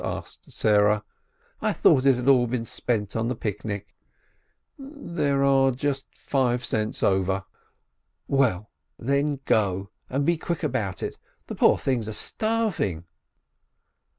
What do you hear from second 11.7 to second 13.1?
things are starving."